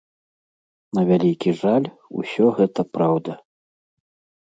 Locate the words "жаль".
1.61-1.91